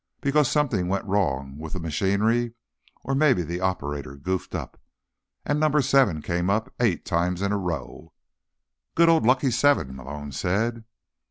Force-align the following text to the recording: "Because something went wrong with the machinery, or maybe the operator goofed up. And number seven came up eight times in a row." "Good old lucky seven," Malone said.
"Because 0.19 0.49
something 0.49 0.87
went 0.87 1.05
wrong 1.05 1.59
with 1.59 1.73
the 1.73 1.79
machinery, 1.79 2.55
or 3.03 3.13
maybe 3.13 3.43
the 3.43 3.61
operator 3.61 4.15
goofed 4.15 4.55
up. 4.55 4.81
And 5.45 5.59
number 5.59 5.79
seven 5.83 6.23
came 6.23 6.49
up 6.49 6.73
eight 6.79 7.05
times 7.05 7.39
in 7.43 7.51
a 7.51 7.57
row." 7.59 8.11
"Good 8.95 9.09
old 9.09 9.27
lucky 9.27 9.51
seven," 9.51 9.95
Malone 9.95 10.31
said. 10.31 10.85